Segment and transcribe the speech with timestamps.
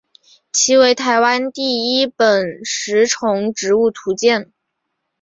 [0.51, 4.51] 其为台湾第一本食虫植物图鉴。